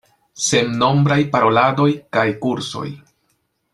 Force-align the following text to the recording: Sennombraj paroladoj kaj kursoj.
Sennombraj 0.45 1.19
paroladoj 1.35 1.89
kaj 2.19 2.27
kursoj. 2.47 2.87